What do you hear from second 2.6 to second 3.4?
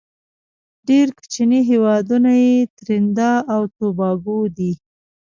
تريندا